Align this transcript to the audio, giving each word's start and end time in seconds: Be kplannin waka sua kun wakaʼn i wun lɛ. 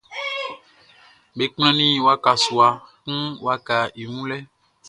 Be 1.35 1.45
kplannin 1.53 2.03
waka 2.05 2.31
sua 2.43 2.67
kun 3.03 3.19
wakaʼn 3.45 3.91
i 4.01 4.03
wun 4.11 4.25
lɛ. 4.31 4.37